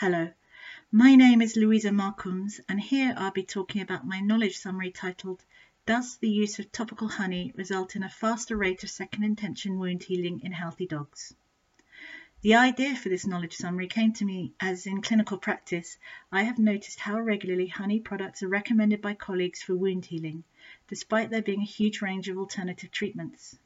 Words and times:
Hello, 0.00 0.30
my 0.90 1.14
name 1.14 1.42
is 1.42 1.56
Louisa 1.56 1.92
Marcombs, 1.92 2.58
and 2.70 2.80
here 2.80 3.12
I'll 3.18 3.32
be 3.32 3.42
talking 3.42 3.82
about 3.82 4.06
my 4.06 4.18
knowledge 4.20 4.56
summary 4.56 4.90
titled 4.90 5.44
Does 5.84 6.16
the 6.16 6.30
use 6.30 6.58
of 6.58 6.72
topical 6.72 7.06
honey 7.06 7.52
result 7.54 7.96
in 7.96 8.02
a 8.02 8.08
faster 8.08 8.56
rate 8.56 8.82
of 8.82 8.88
second 8.88 9.24
intention 9.24 9.78
wound 9.78 10.04
healing 10.04 10.40
in 10.40 10.52
healthy 10.52 10.86
dogs? 10.86 11.34
The 12.40 12.54
idea 12.54 12.96
for 12.96 13.10
this 13.10 13.26
knowledge 13.26 13.52
summary 13.56 13.88
came 13.88 14.14
to 14.14 14.24
me 14.24 14.54
as 14.58 14.86
in 14.86 15.02
clinical 15.02 15.36
practice 15.36 15.98
I 16.32 16.44
have 16.44 16.58
noticed 16.58 17.00
how 17.00 17.20
regularly 17.20 17.66
honey 17.66 18.00
products 18.00 18.42
are 18.42 18.48
recommended 18.48 19.02
by 19.02 19.12
colleagues 19.12 19.62
for 19.62 19.76
wound 19.76 20.06
healing, 20.06 20.44
despite 20.88 21.28
there 21.28 21.42
being 21.42 21.60
a 21.60 21.76
huge 21.76 22.00
range 22.00 22.30
of 22.30 22.38
alternative 22.38 22.90
treatments. 22.90 23.58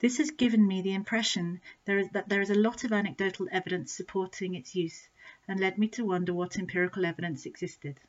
This 0.00 0.16
has 0.16 0.30
given 0.30 0.66
me 0.66 0.80
the 0.80 0.94
impression 0.94 1.60
there 1.84 1.98
is, 1.98 2.08
that 2.12 2.30
there 2.30 2.40
is 2.40 2.48
a 2.48 2.54
lot 2.54 2.84
of 2.84 2.92
anecdotal 2.92 3.48
evidence 3.52 3.92
supporting 3.92 4.54
its 4.54 4.74
use, 4.74 5.08
and 5.46 5.60
led 5.60 5.76
me 5.76 5.88
to 5.88 6.06
wonder 6.06 6.32
what 6.32 6.58
empirical 6.58 7.04
evidence 7.04 7.44
existed. 7.44 8.00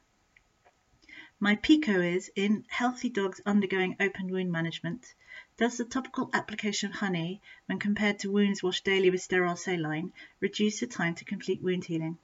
My 1.38 1.58
PICO 1.58 2.00
is 2.00 2.32
in 2.34 2.64
healthy 2.70 3.10
dogs 3.10 3.42
undergoing 3.46 3.98
open 4.00 4.30
wound 4.32 4.54
management. 4.54 5.14
Does 5.58 5.76
the 5.76 5.84
topical 5.84 6.30
application 6.32 6.92
of 6.92 6.96
honey, 6.96 7.42
when 7.66 7.78
compared 7.78 8.20
to 8.20 8.32
wounds 8.32 8.64
washed 8.64 8.86
daily 8.86 9.10
with 9.10 9.22
sterile 9.22 9.58
saline, 9.58 10.14
reduce 10.40 10.80
the 10.80 10.88
time 10.88 11.16
to 11.16 11.26
complete 11.26 11.62
wound 11.62 11.84
healing? 11.84 12.18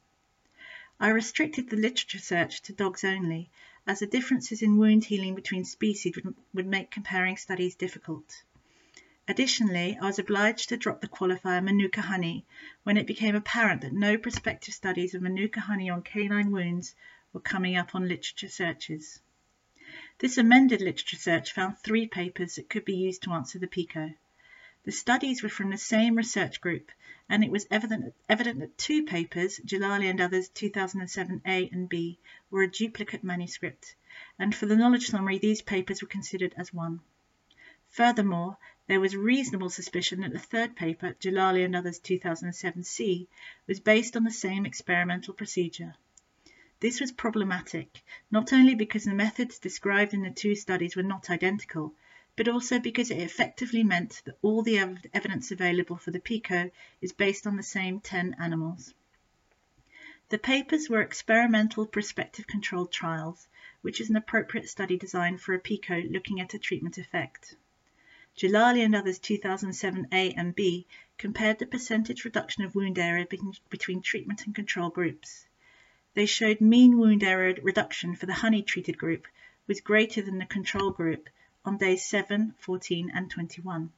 I 0.98 1.09
restricted 1.09 1.70
the 1.70 1.76
literature 1.76 2.20
search 2.20 2.62
to 2.62 2.73
dogs 2.73 3.04
only, 3.04 3.49
as 3.85 3.99
the 3.99 4.07
differences 4.07 4.62
in 4.62 4.77
wound 4.77 5.04
healing 5.04 5.35
between 5.35 5.65
species 5.65 6.15
would, 6.15 6.35
would 6.54 6.68
make 6.68 6.90
comparing 6.90 7.35
studies 7.35 7.76
difficult. 7.76 8.43
Additionally, 9.30 9.98
I 10.02 10.05
was 10.05 10.20
obliged 10.20 10.70
to 10.70 10.77
drop 10.77 11.02
the 11.02 11.08
qualifier 11.09 11.62
Manuka 11.62 12.02
honey 12.02 12.45
when 12.84 12.95
it 12.95 13.05
became 13.05 13.35
apparent 13.35 13.81
that 13.81 13.91
no 13.91 14.18
prospective 14.18 14.73
studies 14.73 15.13
of 15.13 15.22
Manuka 15.22 15.59
honey 15.59 15.90
on 15.90 16.02
canine 16.02 16.49
wounds 16.49 16.95
were 17.34 17.41
coming 17.41 17.76
up 17.76 17.94
on 17.94 18.08
literature 18.08 18.48
searches. 18.48 19.20
This 20.20 20.38
amended 20.38 20.79
literature 20.79 21.18
search 21.18 21.51
found 21.51 21.77
three 21.77 22.07
papers 22.07 22.55
that 22.55 22.70
could 22.70 22.85
be 22.85 22.96
used 22.96 23.21
to 23.24 23.34
answer 23.34 23.60
the 23.60 23.68
PICO. 23.68 24.13
The 24.85 24.93
studies 24.93 25.44
were 25.44 25.49
from 25.49 25.71
the 25.71 25.77
same 25.77 26.16
research 26.16 26.62
group, 26.62 26.90
and 27.27 27.44
it 27.44 27.51
was 27.51 27.68
evident, 27.70 28.16
evident 28.29 28.62
that 28.62 28.77
two 28.77 29.04
papers, 29.04 29.60
Jalali 29.66 30.10
and 30.10 30.21
others 30.21 30.49
2007A 30.51 31.70
and 31.73 31.90
B, 31.90 32.18
were 32.49 32.63
a 32.63 32.71
duplicate 32.71 33.26
manuscript, 33.26 33.94
and 34.40 34.55
for 34.55 34.68
the 34.68 34.77
knowledge 34.77 35.07
summary 35.07 35.38
these 35.38 35.62
papers 35.62 36.01
were 36.01 36.07
considered 36.07 36.54
as 36.55 36.73
one. 36.73 37.01
Furthermore, 37.98 38.59
there 38.85 38.99
was 38.99 39.15
reasonable 39.15 39.71
suspicion 39.71 40.21
that 40.21 40.31
the 40.31 40.37
third 40.37 40.76
paper, 40.76 41.15
Jalali 41.20 41.65
and 41.65 41.76
others 41.76 41.99
2007C, 41.99 43.26
was 43.65 43.79
based 43.79 44.15
on 44.15 44.23
the 44.23 44.29
same 44.29 44.67
experimental 44.67 45.34
procedure. 45.34 45.95
This 46.79 47.01
was 47.01 47.12
problematic, 47.12 48.04
not 48.29 48.54
only 48.54 48.76
because 48.76 49.05
the 49.05 49.15
methods 49.15 49.57
described 49.57 50.13
in 50.13 50.21
the 50.21 50.29
two 50.29 50.54
studies 50.54 50.95
were 50.95 51.01
not 51.01 51.31
identical, 51.31 51.95
but 52.35 52.48
also 52.48 52.77
because 52.77 53.09
it 53.09 53.17
effectively 53.17 53.84
meant 53.84 54.21
that 54.26 54.37
all 54.43 54.61
the 54.61 54.77
ev 54.77 54.99
evidence 55.11 55.49
available 55.49 55.98
for 55.98 56.11
the 56.11 56.20
PICO 56.20 56.70
is 57.01 57.13
based 57.13 57.48
on 57.48 57.57
the 57.57 57.63
same 57.63 57.99
10 57.99 58.35
animals. 58.39 58.93
The 60.29 60.37
papers 60.37 60.87
were 60.87 61.01
experimental 61.01 61.87
prospective 61.87 62.45
controlled 62.45 62.91
trials, 62.91 63.48
which 63.82 63.99
is 63.99 64.11
an 64.11 64.17
appropriate 64.17 64.69
study 64.69 64.97
design 64.97 65.39
for 65.39 65.56
a 65.56 65.59
PICO 65.59 66.01
looking 66.11 66.39
at 66.39 66.53
a 66.53 66.59
treatment 66.59 67.00
effect. 67.00 67.56
Jalali 68.38 68.85
and 68.85 68.96
others 68.96 69.18
2007A 69.19 70.35
and 70.38 70.56
B 70.56 70.85
compared 71.18 71.57
the 71.57 71.66
percentage 71.66 72.24
reduction 72.24 72.63
of 72.63 72.75
wound 72.75 73.00
area 73.00 73.25
between 73.72 74.02
treatment 74.03 74.46
and 74.46 74.53
control 74.53 74.91
groups. 74.91 75.47
They 76.13 76.28
showed 76.28 76.62
mean 76.62 77.00
wound 77.00 77.24
area 77.24 77.56
reduction 77.63 78.16
for 78.16 78.28
the 78.28 78.35
honey 78.35 78.62
treated 78.62 78.96
group 78.96 79.28
was 79.66 79.81
greater 79.81 80.22
than 80.22 80.38
the 80.38 80.46
control 80.46 80.91
group 80.91 81.29
on 81.66 81.78
days 81.78 82.06
7, 82.06 82.53
14 82.59 83.09
and 83.11 83.31
21. 83.31 83.91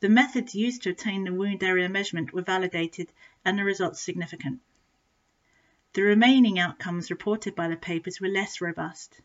The 0.00 0.08
methods 0.08 0.56
used 0.56 0.82
to 0.82 0.90
obtain 0.90 1.22
the 1.22 1.32
wound 1.32 1.62
area 1.62 1.88
measurement 1.88 2.32
were 2.32 2.42
validated 2.42 3.12
and 3.44 3.56
the 3.56 3.62
results 3.62 4.00
significant. 4.00 4.60
The 5.92 6.02
remaining 6.02 6.58
outcomes 6.58 7.10
reported 7.10 7.54
by 7.54 7.68
the 7.68 7.76
papers 7.76 8.20
were 8.20 8.26
less 8.26 8.60
robust 8.60 9.20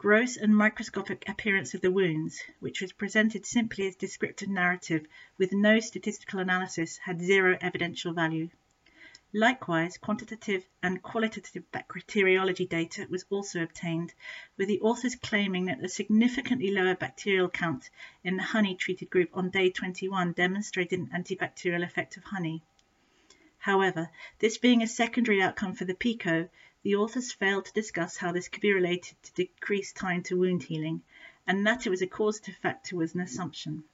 gross 0.00 0.38
and 0.38 0.56
microscopic 0.56 1.28
appearance 1.28 1.74
of 1.74 1.82
the 1.82 1.90
wounds, 1.90 2.42
which 2.58 2.80
was 2.80 2.90
presented 2.90 3.44
simply 3.44 3.86
as 3.86 3.94
descriptive 3.96 4.48
narrative 4.48 5.04
with 5.36 5.52
no 5.52 5.78
statistical 5.78 6.40
analysis, 6.40 6.96
had 6.96 7.20
zero 7.20 7.54
evidential 7.60 8.14
value. 8.14 8.48
Likewise, 9.34 9.98
quantitative 9.98 10.64
and 10.82 11.02
qualitative 11.02 11.70
bacteriology 11.70 12.64
data 12.64 13.06
was 13.10 13.26
also 13.28 13.62
obtained, 13.62 14.14
with 14.56 14.68
the 14.68 14.80
authors 14.80 15.16
claiming 15.16 15.66
that 15.66 15.82
the 15.82 15.88
significantly 15.90 16.70
lower 16.70 16.94
bacterial 16.94 17.50
count 17.50 17.90
in 18.24 18.38
the 18.38 18.42
honey 18.42 18.74
treated 18.74 19.10
group 19.10 19.28
on 19.34 19.50
day 19.50 19.68
21 19.68 20.32
demonstrated 20.32 20.98
an 20.98 21.10
antibacterial 21.14 21.84
effect 21.84 22.16
of 22.16 22.24
honey. 22.24 22.62
However, 23.58 24.08
this 24.38 24.56
being 24.56 24.82
a 24.82 24.86
secondary 24.86 25.42
outcome 25.42 25.74
for 25.74 25.84
the 25.84 25.92
PICO, 25.92 26.48
the 26.82 26.96
authors 26.96 27.32
failed 27.32 27.66
to 27.66 27.72
discuss 27.72 28.16
how 28.16 28.32
this 28.32 28.48
could 28.48 28.62
be 28.62 28.72
related 28.72 29.14
to 29.22 29.32
decreased 29.34 29.96
time 29.96 30.22
to 30.22 30.38
wound 30.38 30.62
healing, 30.62 31.02
and 31.46 31.66
that 31.66 31.86
it 31.86 31.90
was 31.90 32.00
a 32.00 32.06
causative 32.06 32.56
factor 32.56 32.96
was 32.96 33.14
an 33.14 33.20
assumption. 33.20 33.84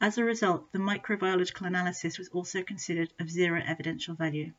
As 0.00 0.16
a 0.16 0.24
result, 0.24 0.70
the 0.72 0.78
microbiological 0.78 1.66
analysis 1.66 2.18
was 2.18 2.28
also 2.28 2.62
considered 2.62 3.12
of 3.18 3.28
zero 3.28 3.60
evidential 3.66 4.14
value. 4.14 4.52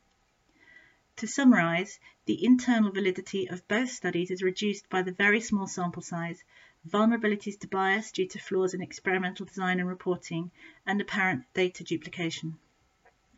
To 1.15 1.27
summarize, 1.27 1.99
the 2.25 2.45
internal 2.45 2.91
validity 2.91 3.49
of 3.49 3.67
both 3.67 3.89
studies 3.89 4.31
is 4.31 4.43
reduced 4.43 4.89
by 4.89 5.01
the 5.01 5.11
very 5.11 5.41
small 5.41 5.67
sample 5.67 6.01
size, 6.01 6.43
vulnerabilities 6.87 7.59
to 7.59 7.67
bias 7.67 8.11
due 8.11 8.27
to 8.27 8.39
flaws 8.39 8.73
in 8.73 8.81
experimental 8.81 9.45
design 9.45 9.79
and 9.79 9.89
reporting, 9.89 10.51
and 10.85 11.01
apparent 11.01 11.43
data 11.53 11.83
duplication. 11.83 12.57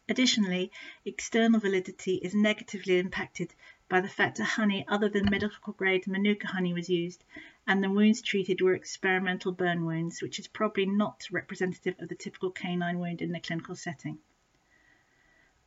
Additionally, 0.09 0.71
external 1.05 1.59
validity 1.59 2.16
is 2.16 2.35
negatively 2.35 3.00
impacted 3.00 3.53
by 3.91 4.00
the 4.00 4.07
fact 4.07 4.38
that 4.38 4.46
honey 4.46 4.85
other 4.88 5.09
than 5.09 5.29
medical 5.29 5.74
grade 5.74 6.07
Manuka 6.07 6.47
honey 6.47 6.74
was 6.74 6.90
used, 6.90 7.25
and 7.68 7.84
the 7.84 7.90
wounds 7.90 8.22
treated 8.22 8.62
were 8.62 8.74
experimental 8.74 9.52
burn 9.52 9.85
wounds, 9.85 10.22
which 10.22 10.40
is 10.40 10.47
probably 10.47 10.85
not 10.85 11.28
representative 11.29 11.96
of 12.00 12.07
the 12.07 12.16
typical 12.16 12.51
canine 12.51 13.00
wound 13.00 13.22
in 13.22 13.34
the 13.34 13.40
clinical 13.41 13.75
setting. 13.75 14.18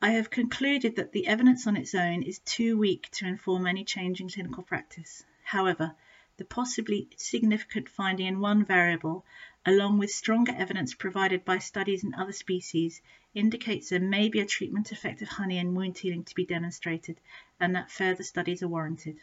I 0.00 0.12
have 0.12 0.30
concluded 0.30 0.96
that 0.96 1.12
the 1.12 1.26
evidence 1.26 1.66
on 1.66 1.76
its 1.76 1.94
own 1.94 2.22
is 2.22 2.38
too 2.38 2.78
weak 2.78 3.10
to 3.10 3.26
inform 3.26 3.66
any 3.66 3.84
change 3.84 4.22
in 4.22 4.30
clinical 4.30 4.62
practice. 4.62 5.22
However, 5.42 5.94
the 6.36 6.44
possibly 6.44 7.08
significant 7.16 7.88
finding 7.88 8.26
in 8.26 8.40
one 8.40 8.64
variable, 8.64 9.24
along 9.64 9.98
with 9.98 10.10
stronger 10.10 10.52
evidence 10.56 10.94
provided 10.94 11.44
by 11.44 11.58
studies 11.58 12.02
in 12.02 12.14
other 12.14 12.32
species, 12.32 13.00
indicates 13.34 13.88
there 13.88 14.00
may 14.00 14.28
be 14.28 14.40
a 14.40 14.46
treatment 14.46 14.90
effect 14.90 15.22
of 15.22 15.28
honey 15.28 15.58
in 15.58 15.74
wound 15.74 15.96
healing 15.98 16.24
to 16.24 16.34
be 16.34 16.44
demonstrated 16.44 17.20
and 17.60 17.74
that 17.74 17.90
further 17.90 18.22
studies 18.22 18.62
are 18.62 18.68
warranted. 18.68 19.18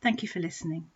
Thank 0.00 0.22
you 0.22 0.28
for 0.28 0.40
listening. 0.40 0.90